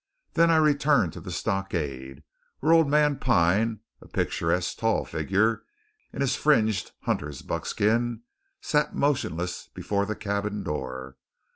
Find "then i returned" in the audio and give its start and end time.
0.33-1.13